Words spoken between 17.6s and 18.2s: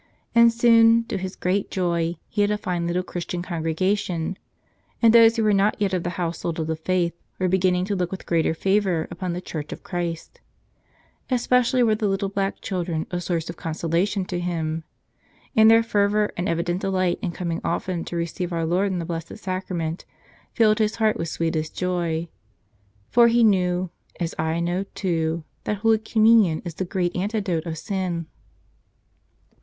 often to